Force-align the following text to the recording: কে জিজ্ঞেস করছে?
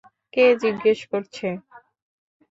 কে 0.33 0.45
জিজ্ঞেস 0.61 0.99
করছে? 1.11 1.47